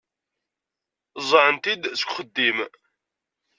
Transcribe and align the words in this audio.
Ẓẓɛen-t-id 1.27 1.83
seg 1.99 2.09
uxeddim. 2.09 2.57